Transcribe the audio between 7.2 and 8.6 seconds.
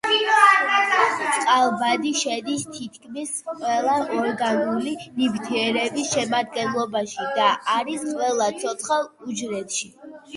და არის ყველა